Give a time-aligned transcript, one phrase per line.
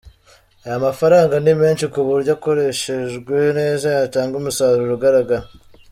[0.65, 5.45] Aya mafaranga ni menshi ku buryo akoreshejwe neza yatanga umusaruro ugaragara.